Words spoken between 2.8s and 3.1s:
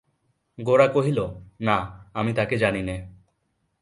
নে।